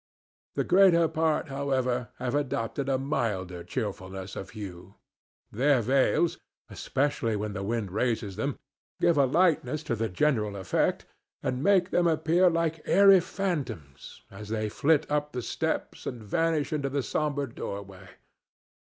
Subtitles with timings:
[0.55, 4.95] The greater part, however, have adopted a milder cheerfulness of hue.
[5.51, 6.39] Their veils,
[6.71, 8.57] especially when the wind raises them,
[8.99, 11.05] give a lightness to the general effect
[11.43, 16.73] and make them appear like airy phantoms as they flit up the steps and vanish
[16.73, 18.09] into the sombre doorway.